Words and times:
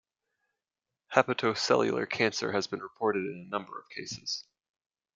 Hepatocellular 1.13 2.09
cancer 2.09 2.51
has 2.53 2.65
been 2.65 2.79
reported 2.79 3.19
in 3.19 3.43
a 3.45 3.49
number 3.51 3.77
of 3.79 3.87
cases. 3.89 4.45